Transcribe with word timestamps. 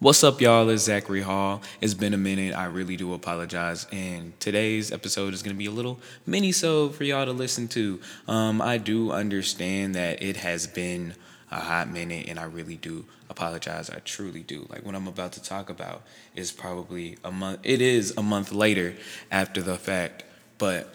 What's 0.00 0.22
up, 0.22 0.40
y'all? 0.40 0.68
It's 0.68 0.84
Zachary 0.84 1.22
Hall. 1.22 1.60
It's 1.80 1.94
been 1.94 2.14
a 2.14 2.18
minute. 2.18 2.54
I 2.54 2.66
really 2.66 2.96
do 2.96 3.14
apologize. 3.14 3.84
And 3.90 4.38
today's 4.38 4.92
episode 4.92 5.34
is 5.34 5.42
going 5.42 5.56
to 5.56 5.58
be 5.58 5.66
a 5.66 5.72
little 5.72 5.98
mini 6.24 6.52
so 6.52 6.90
for 6.90 7.02
y'all 7.02 7.24
to 7.24 7.32
listen 7.32 7.66
to. 7.70 7.98
Um, 8.28 8.62
I 8.62 8.78
do 8.78 9.10
understand 9.10 9.96
that 9.96 10.22
it 10.22 10.36
has 10.36 10.68
been 10.68 11.14
a 11.50 11.58
hot 11.58 11.90
minute, 11.90 12.28
and 12.28 12.38
I 12.38 12.44
really 12.44 12.76
do 12.76 13.06
apologize. 13.28 13.90
I 13.90 13.98
truly 13.98 14.44
do. 14.44 14.68
Like 14.70 14.86
what 14.86 14.94
I'm 14.94 15.08
about 15.08 15.32
to 15.32 15.42
talk 15.42 15.68
about 15.68 16.02
is 16.36 16.52
probably 16.52 17.18
a 17.24 17.32
month. 17.32 17.58
It 17.64 17.80
is 17.80 18.14
a 18.16 18.22
month 18.22 18.52
later 18.52 18.94
after 19.32 19.60
the 19.60 19.78
fact, 19.78 20.22
but 20.58 20.94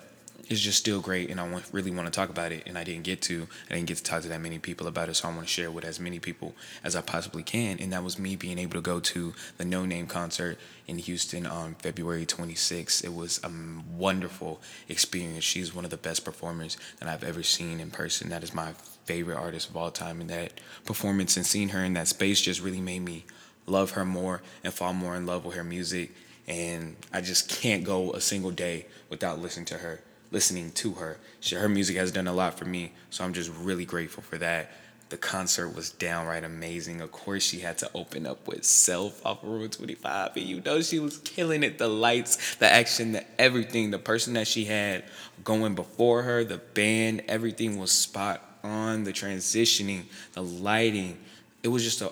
it's 0.50 0.60
just 0.60 0.78
still 0.78 1.00
great 1.00 1.30
and 1.30 1.40
I 1.40 1.62
really 1.72 1.92
want 1.92 2.08
to 2.08 2.12
talk 2.12 2.30
about 2.30 2.52
it 2.52 2.64
and 2.66 2.78
I 2.78 2.84
didn't 2.84 3.04
get 3.04 3.22
to 3.24 3.48
I 3.70 3.76
didn't 3.76 3.88
get 3.88 3.98
to 3.98 4.04
talk 4.04 4.22
to 4.24 4.28
that 4.30 4.42
many 4.42 4.60
people 4.60 4.88
about 4.88 5.10
it 5.10 5.16
so 5.16 5.28
I 5.28 5.32
want 5.32 5.44
to 5.44 5.48
share 5.48 5.72
with 5.72 5.86
as 5.86 6.00
many 6.00 6.20
people 6.20 6.54
as 6.84 6.96
I 6.96 7.02
possibly 7.02 7.44
can 7.44 7.80
and 7.80 7.94
that 7.94 8.04
was 8.04 8.20
me 8.20 8.36
being 8.36 8.60
able 8.60 8.74
to 8.74 8.82
go 8.82 9.00
to 9.00 9.34
the 9.58 9.64
Noname 9.64 10.10
concert 10.10 10.58
in 10.88 10.98
Houston 10.98 11.46
on 11.46 11.76
February 11.76 12.26
26th 12.26 13.04
it 13.04 13.14
was 13.14 13.40
a 13.44 13.52
wonderful 13.98 14.62
experience. 14.90 15.44
She's 15.44 15.74
one 15.74 15.86
of 15.86 15.92
the 15.92 15.98
best 15.98 16.26
performers 16.26 16.78
that 17.00 17.08
I've 17.08 17.24
ever 17.24 17.44
seen 17.44 17.80
in 17.80 17.92
person. 17.92 18.30
That 18.30 18.44
is 18.44 18.54
my 18.54 18.74
favorite 19.06 19.38
artist 19.38 19.70
of 19.70 19.78
all 19.78 19.92
time 19.92 20.22
and 20.22 20.30
that 20.30 20.60
performance 20.86 21.38
and 21.38 21.46
seeing 21.46 21.70
her 21.70 21.84
in 21.84 21.94
that 21.94 22.08
space 22.08 22.42
just 22.42 22.62
really 22.62 22.82
made 22.82 23.02
me 23.02 23.26
love 23.66 23.92
her 23.92 24.06
more 24.06 24.42
and 24.64 24.74
fall 24.74 24.94
more 24.94 25.16
in 25.16 25.26
love 25.26 25.46
with 25.46 25.56
her 25.56 25.64
music 25.64 26.12
and 26.48 26.96
I 27.14 27.22
just 27.22 27.50
can't 27.50 27.84
go 27.84 28.12
a 28.12 28.22
single 28.22 28.52
day 28.52 28.86
without 29.10 29.40
listening 29.40 29.66
to 29.68 29.78
her 29.78 30.02
listening 30.34 30.72
to 30.72 30.94
her. 30.94 31.18
She, 31.40 31.56
her 31.56 31.70
music 31.70 31.96
has 31.96 32.12
done 32.12 32.28
a 32.28 32.34
lot 32.34 32.58
for 32.58 32.66
me, 32.66 32.92
so 33.12 33.24
I'm 33.24 33.34
just 33.34 33.52
really 33.62 33.86
grateful 33.86 34.24
for 34.24 34.38
that. 34.40 34.72
The 35.10 35.18
concert 35.18 35.70
was 35.76 35.92
downright 35.92 36.44
amazing. 36.44 37.00
Of 37.00 37.12
course, 37.12 37.44
she 37.44 37.60
had 37.60 37.78
to 37.78 37.92
open 37.94 38.26
up 38.26 38.48
with 38.48 38.66
Self 38.66 39.24
off 39.24 39.44
of 39.44 39.50
Room 39.50 39.70
25, 39.70 40.36
and 40.36 40.46
you 40.46 40.62
know 40.62 40.82
she 40.82 40.98
was 40.98 41.20
killing 41.20 41.62
it. 41.62 41.78
The 41.78 41.88
lights, 41.88 42.56
the 42.56 42.66
action, 42.66 43.12
the 43.12 43.24
everything. 43.40 43.92
The 43.92 44.00
person 44.00 44.34
that 44.34 44.48
she 44.48 44.66
had 44.66 45.04
going 45.44 45.76
before 45.76 46.24
her, 46.24 46.44
the 46.44 46.58
band, 46.58 47.22
everything 47.28 47.78
was 47.78 47.92
spot 47.92 48.42
on. 48.64 49.04
The 49.04 49.14
transitioning, 49.14 50.06
the 50.34 50.42
lighting. 50.42 51.20
It 51.62 51.68
was 51.68 51.84
just 51.84 52.02
a 52.02 52.12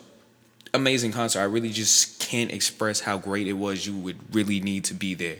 amazing 0.75 1.11
concert. 1.11 1.39
I 1.39 1.45
really 1.45 1.71
just 1.71 2.19
can't 2.19 2.51
express 2.51 2.99
how 2.99 3.17
great 3.17 3.47
it 3.47 3.53
was. 3.53 3.87
You 3.87 3.97
would 3.97 4.35
really 4.35 4.59
need 4.59 4.83
to 4.85 4.93
be 4.93 5.15
there 5.15 5.37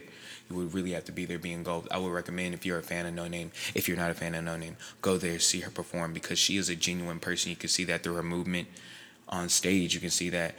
you 0.52 0.57
would 0.57 0.73
really 0.73 0.91
have 0.91 1.05
to 1.05 1.11
be 1.11 1.25
there 1.25 1.39
being 1.39 1.63
gold. 1.63 1.88
I 1.91 1.97
would 1.97 2.11
recommend 2.11 2.53
if 2.53 2.66
you're 2.66 2.80
a 2.80 2.83
fan 2.83 3.05
of 3.05 3.13
Noname, 3.13 3.49
if 3.73 3.88
you're 3.88 3.97
not 3.97 4.11
a 4.11 4.13
fan 4.13 4.35
of 4.35 4.44
Noname, 4.44 4.75
go 5.02 5.17
there, 5.17 5.39
see 5.39 5.61
her 5.61 5.71
perform 5.71 6.13
because 6.13 6.38
she 6.39 6.57
is 6.57 6.69
a 6.69 6.75
genuine 6.75 7.19
person. 7.19 7.49
You 7.49 7.55
can 7.55 7.69
see 7.69 7.83
that 7.85 8.03
through 8.03 8.16
her 8.16 8.23
movement 8.23 8.67
on 9.29 9.49
stage. 9.49 9.94
You 9.94 9.99
can 9.99 10.09
see 10.09 10.29
that 10.29 10.55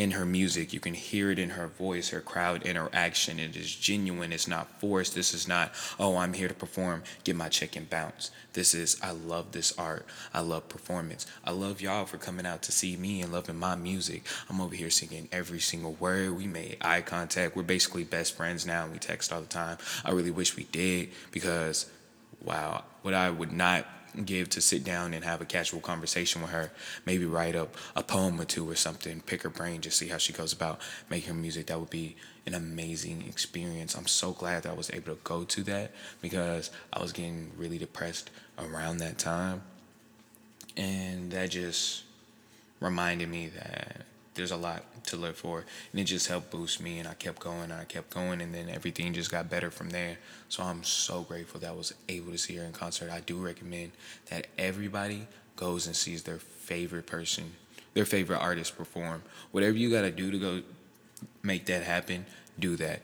in 0.00 0.12
her 0.12 0.24
music. 0.24 0.72
You 0.72 0.80
can 0.80 0.94
hear 0.94 1.30
it 1.30 1.38
in 1.38 1.50
her 1.50 1.66
voice, 1.66 2.08
her 2.08 2.22
crowd 2.22 2.62
interaction. 2.62 3.38
It 3.38 3.54
is 3.54 3.74
genuine. 3.74 4.32
It's 4.32 4.48
not 4.48 4.80
forced. 4.80 5.14
This 5.14 5.34
is 5.34 5.46
not, 5.46 5.72
oh, 5.98 6.16
I'm 6.16 6.32
here 6.32 6.48
to 6.48 6.54
perform, 6.54 7.02
get 7.22 7.36
my 7.36 7.50
check 7.50 7.76
and 7.76 7.88
bounce. 7.88 8.30
This 8.54 8.72
is, 8.72 8.98
I 9.02 9.10
love 9.10 9.52
this 9.52 9.78
art. 9.78 10.06
I 10.32 10.40
love 10.40 10.70
performance. 10.70 11.26
I 11.44 11.50
love 11.50 11.82
y'all 11.82 12.06
for 12.06 12.16
coming 12.16 12.46
out 12.46 12.62
to 12.62 12.72
see 12.72 12.96
me 12.96 13.20
and 13.20 13.30
loving 13.30 13.58
my 13.58 13.74
music. 13.74 14.26
I'm 14.48 14.62
over 14.62 14.74
here 14.74 14.88
singing 14.88 15.28
every 15.32 15.60
single 15.60 15.92
word. 15.92 16.34
We 16.34 16.46
made 16.46 16.78
eye 16.80 17.02
contact. 17.02 17.54
We're 17.54 17.62
basically 17.62 18.04
best 18.04 18.34
friends 18.34 18.64
now. 18.64 18.84
And 18.84 18.92
we 18.92 18.98
text 18.98 19.34
all 19.34 19.42
the 19.42 19.46
time. 19.48 19.76
I 20.02 20.12
really 20.12 20.30
wish 20.30 20.56
we 20.56 20.64
did 20.64 21.10
because, 21.30 21.90
wow, 22.42 22.84
what 23.02 23.12
I 23.12 23.28
would 23.28 23.52
not 23.52 23.86
give 24.24 24.48
to 24.50 24.60
sit 24.60 24.84
down 24.84 25.14
and 25.14 25.24
have 25.24 25.40
a 25.40 25.44
casual 25.44 25.80
conversation 25.80 26.42
with 26.42 26.50
her. 26.50 26.70
Maybe 27.06 27.24
write 27.24 27.56
up 27.56 27.76
a 27.94 28.02
poem 28.02 28.40
or 28.40 28.44
two 28.44 28.68
or 28.68 28.74
something, 28.74 29.20
pick 29.20 29.42
her 29.42 29.50
brain, 29.50 29.80
just 29.80 29.98
see 29.98 30.08
how 30.08 30.18
she 30.18 30.32
goes 30.32 30.52
about 30.52 30.80
making 31.08 31.40
music. 31.40 31.66
That 31.66 31.80
would 31.80 31.90
be 31.90 32.16
an 32.46 32.54
amazing 32.54 33.24
experience. 33.28 33.94
I'm 33.94 34.06
so 34.06 34.32
glad 34.32 34.64
that 34.64 34.70
I 34.70 34.74
was 34.74 34.90
able 34.90 35.14
to 35.14 35.20
go 35.22 35.44
to 35.44 35.62
that 35.64 35.92
because 36.20 36.70
I 36.92 37.00
was 37.00 37.12
getting 37.12 37.50
really 37.56 37.78
depressed 37.78 38.30
around 38.58 38.98
that 38.98 39.18
time. 39.18 39.62
And 40.76 41.30
that 41.32 41.50
just 41.50 42.04
reminded 42.80 43.28
me 43.28 43.48
that 43.48 44.06
there's 44.40 44.50
a 44.50 44.56
lot 44.56 44.82
to 45.04 45.16
live 45.16 45.36
for. 45.36 45.66
And 45.92 46.00
it 46.00 46.04
just 46.04 46.26
helped 46.26 46.50
boost 46.50 46.80
me 46.80 46.98
and 46.98 47.06
i 47.06 47.12
kept 47.12 47.40
going 47.40 47.64
and 47.64 47.74
i 47.74 47.84
kept 47.84 48.10
going 48.10 48.40
and 48.40 48.54
then 48.54 48.70
everything 48.70 49.12
just 49.12 49.30
got 49.30 49.50
better 49.50 49.70
from 49.70 49.90
there. 49.90 50.16
So 50.48 50.62
i'm 50.62 50.82
so 50.82 51.22
grateful 51.22 51.60
that 51.60 51.68
i 51.68 51.72
was 51.72 51.92
able 52.08 52.32
to 52.32 52.38
see 52.38 52.56
her 52.56 52.64
in 52.64 52.72
concert. 52.72 53.10
I 53.10 53.20
do 53.20 53.36
recommend 53.36 53.92
that 54.30 54.46
everybody 54.56 55.26
goes 55.56 55.86
and 55.86 55.94
sees 55.94 56.22
their 56.22 56.38
favorite 56.38 57.06
person 57.06 57.52
their 57.92 58.04
favorite 58.04 58.38
artist 58.38 58.76
perform. 58.78 59.22
Whatever 59.50 59.76
you 59.76 59.90
got 59.90 60.02
to 60.02 60.12
do 60.12 60.30
to 60.30 60.38
go 60.38 60.62
make 61.42 61.66
that 61.66 61.82
happen 61.82 62.24
do 62.58 62.76
that. 62.76 63.02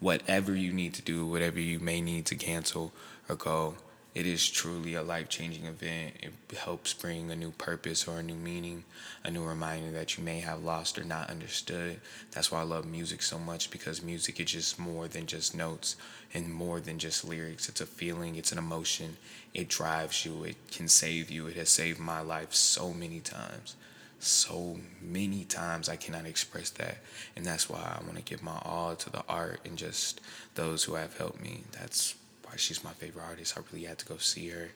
Whatever 0.00 0.54
you 0.54 0.72
need 0.72 0.94
to 0.94 1.02
do 1.02 1.26
whatever 1.26 1.60
you 1.60 1.80
may 1.80 2.00
need 2.00 2.24
to 2.26 2.34
cancel 2.34 2.92
or 3.28 3.36
go 3.36 3.74
it 4.18 4.26
is 4.26 4.50
truly 4.50 4.94
a 4.94 5.02
life 5.02 5.28
changing 5.28 5.66
event. 5.66 6.12
It 6.20 6.32
helps 6.56 6.92
bring 6.92 7.30
a 7.30 7.36
new 7.36 7.52
purpose 7.52 8.08
or 8.08 8.18
a 8.18 8.22
new 8.22 8.34
meaning, 8.34 8.82
a 9.22 9.30
new 9.30 9.44
reminder 9.44 9.92
that 9.92 10.18
you 10.18 10.24
may 10.24 10.40
have 10.40 10.64
lost 10.64 10.98
or 10.98 11.04
not 11.04 11.30
understood. 11.30 12.00
That's 12.32 12.50
why 12.50 12.58
I 12.58 12.64
love 12.64 12.84
music 12.84 13.22
so 13.22 13.38
much 13.38 13.70
because 13.70 14.02
music 14.02 14.40
is 14.40 14.50
just 14.50 14.76
more 14.76 15.06
than 15.06 15.26
just 15.26 15.54
notes 15.54 15.94
and 16.34 16.52
more 16.52 16.80
than 16.80 16.98
just 16.98 17.24
lyrics. 17.24 17.68
It's 17.68 17.80
a 17.80 17.86
feeling, 17.86 18.34
it's 18.34 18.50
an 18.50 18.58
emotion. 18.58 19.18
It 19.54 19.68
drives 19.68 20.24
you, 20.24 20.42
it 20.42 20.56
can 20.72 20.88
save 20.88 21.30
you. 21.30 21.46
It 21.46 21.54
has 21.54 21.68
saved 21.68 22.00
my 22.00 22.20
life 22.20 22.52
so 22.52 22.92
many 22.92 23.20
times. 23.20 23.76
So 24.18 24.80
many 25.00 25.44
times 25.44 25.88
I 25.88 25.94
cannot 25.94 26.26
express 26.26 26.70
that. 26.70 26.98
And 27.36 27.44
that's 27.44 27.70
why 27.70 27.78
I 27.78 28.02
want 28.02 28.16
to 28.16 28.22
give 28.22 28.42
my 28.42 28.58
all 28.62 28.96
to 28.96 29.10
the 29.10 29.22
art 29.28 29.60
and 29.64 29.78
just 29.78 30.20
those 30.56 30.82
who 30.82 30.94
have 30.94 31.16
helped 31.16 31.40
me. 31.40 31.62
That's 31.70 32.16
why 32.48 32.56
she's 32.56 32.82
my 32.82 32.92
favorite 32.92 33.24
artist. 33.24 33.56
I 33.56 33.60
really 33.72 33.86
had 33.86 33.98
to 33.98 34.06
go 34.06 34.16
see 34.16 34.48
her. 34.48 34.70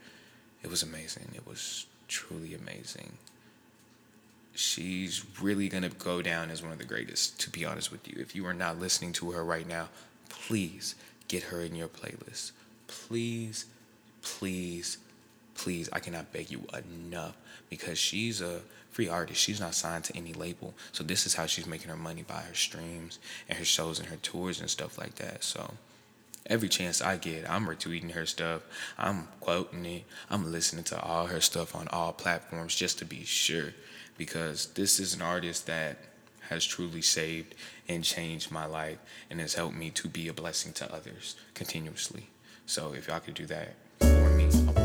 It 0.62 0.70
was 0.70 0.82
amazing. 0.82 1.28
It 1.34 1.46
was 1.46 1.86
truly 2.08 2.54
amazing. 2.54 3.12
She's 4.54 5.24
really 5.40 5.68
going 5.68 5.82
to 5.82 5.88
go 5.88 6.20
down 6.20 6.50
as 6.50 6.62
one 6.62 6.72
of 6.72 6.78
the 6.78 6.84
greatest, 6.84 7.40
to 7.40 7.50
be 7.50 7.64
honest 7.64 7.90
with 7.90 8.06
you. 8.06 8.16
If 8.20 8.36
you 8.36 8.46
are 8.46 8.54
not 8.54 8.78
listening 8.78 9.12
to 9.14 9.30
her 9.30 9.42
right 9.42 9.66
now, 9.66 9.88
please 10.28 10.94
get 11.28 11.44
her 11.44 11.62
in 11.62 11.74
your 11.74 11.88
playlist. 11.88 12.52
Please, 12.86 13.64
please, 14.20 14.98
please. 15.54 15.88
I 15.92 16.00
cannot 16.00 16.32
beg 16.32 16.50
you 16.50 16.64
enough 16.74 17.36
because 17.70 17.98
she's 17.98 18.42
a 18.42 18.60
free 18.90 19.08
artist. 19.08 19.40
She's 19.40 19.60
not 19.60 19.74
signed 19.74 20.04
to 20.04 20.16
any 20.16 20.34
label. 20.34 20.74
So 20.92 21.02
this 21.02 21.24
is 21.24 21.34
how 21.34 21.46
she's 21.46 21.66
making 21.66 21.88
her 21.88 21.96
money 21.96 22.22
by 22.22 22.42
her 22.42 22.54
streams 22.54 23.18
and 23.48 23.58
her 23.58 23.64
shows 23.64 23.98
and 23.98 24.08
her 24.08 24.16
tours 24.16 24.60
and 24.60 24.68
stuff 24.68 24.98
like 24.98 25.14
that. 25.14 25.42
So 25.42 25.72
every 26.46 26.68
chance 26.68 27.00
I 27.00 27.16
get, 27.16 27.48
I'm 27.48 27.66
retweeting 27.66 28.12
her 28.12 28.26
stuff. 28.26 28.62
I'm 28.98 29.28
quoting 29.40 29.84
it. 29.86 30.04
I'm 30.30 30.50
listening 30.50 30.84
to 30.84 31.00
all 31.00 31.26
her 31.26 31.40
stuff 31.40 31.74
on 31.74 31.88
all 31.88 32.12
platforms 32.12 32.74
just 32.74 32.98
to 32.98 33.04
be 33.04 33.24
sure 33.24 33.72
because 34.18 34.66
this 34.74 35.00
is 35.00 35.14
an 35.14 35.22
artist 35.22 35.66
that 35.66 35.98
has 36.48 36.64
truly 36.64 37.02
saved 37.02 37.54
and 37.88 38.04
changed 38.04 38.50
my 38.50 38.66
life 38.66 38.98
and 39.30 39.40
has 39.40 39.54
helped 39.54 39.76
me 39.76 39.90
to 39.90 40.08
be 40.08 40.28
a 40.28 40.32
blessing 40.32 40.72
to 40.74 40.92
others 40.92 41.36
continuously. 41.54 42.28
So 42.66 42.92
if 42.92 43.08
y'all 43.08 43.20
could 43.20 43.34
do 43.34 43.46
that 43.46 43.74
for 44.00 44.30
me, 44.30 44.81